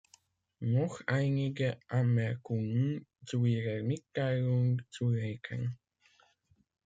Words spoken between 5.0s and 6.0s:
Laeken.